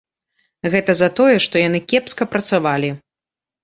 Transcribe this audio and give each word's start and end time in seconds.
Гэта 0.75 0.91
за 1.03 1.11
тое, 1.21 1.37
што 1.45 1.55
яны 1.67 1.85
кепска 1.93 2.23
працавалі. 2.35 2.89